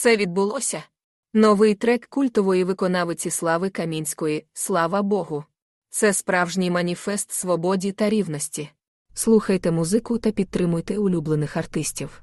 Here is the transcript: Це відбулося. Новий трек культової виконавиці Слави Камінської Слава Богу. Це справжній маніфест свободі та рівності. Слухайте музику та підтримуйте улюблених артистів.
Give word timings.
Це 0.00 0.16
відбулося. 0.16 0.82
Новий 1.34 1.74
трек 1.74 2.06
культової 2.06 2.64
виконавиці 2.64 3.30
Слави 3.30 3.70
Камінської 3.70 4.46
Слава 4.52 5.02
Богу. 5.02 5.44
Це 5.90 6.12
справжній 6.12 6.70
маніфест 6.70 7.32
свободі 7.32 7.92
та 7.92 8.10
рівності. 8.10 8.70
Слухайте 9.14 9.70
музику 9.70 10.18
та 10.18 10.30
підтримуйте 10.30 10.98
улюблених 10.98 11.56
артистів. 11.56 12.22